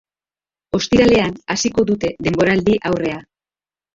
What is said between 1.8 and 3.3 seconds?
dute denboraldi-aurrea.